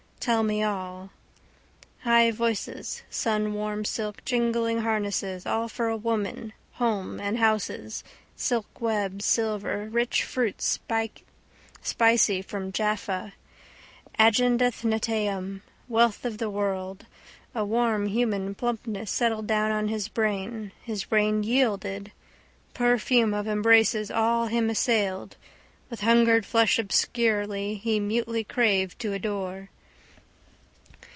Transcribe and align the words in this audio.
Tell 0.21 0.43
me 0.43 0.61
all. 0.61 1.09
High 2.01 2.29
voices. 2.29 3.01
Sunwarm 3.09 3.83
silk. 3.87 4.23
Jingling 4.23 4.81
harnesses. 4.81 5.47
All 5.47 5.67
for 5.67 5.87
a 5.87 5.97
woman, 5.97 6.53
home 6.73 7.19
and 7.19 7.39
houses, 7.39 8.03
silkwebs, 8.37 9.25
silver, 9.25 9.89
rich 9.89 10.21
fruits 10.21 10.79
spicy 11.81 12.43
from 12.43 12.71
Jaffa. 12.71 13.33
Agendath 14.19 14.83
Netaim. 14.83 15.63
Wealth 15.89 16.23
of 16.23 16.37
the 16.37 16.51
world. 16.51 17.07
A 17.55 17.65
warm 17.65 18.05
human 18.05 18.53
plumpness 18.53 19.09
settled 19.09 19.47
down 19.47 19.71
on 19.71 19.87
his 19.87 20.07
brain. 20.07 20.71
His 20.83 21.03
brain 21.05 21.41
yielded. 21.41 22.11
Perfume 22.75 23.33
of 23.33 23.47
embraces 23.47 24.11
all 24.11 24.45
him 24.45 24.69
assailed. 24.69 25.35
With 25.89 26.01
hungered 26.01 26.45
flesh 26.45 26.77
obscurely, 26.77 27.73
he 27.73 27.99
mutely 27.99 28.43
craved 28.43 28.99
to 28.99 29.13
adore. 29.13 29.69